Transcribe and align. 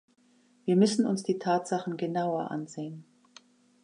Wir 0.65 0.77
müssen 0.77 1.05
uns 1.05 1.21
die 1.21 1.37
Tatsachen 1.37 1.95
genauer 1.95 2.49
ansehen. 2.49 3.05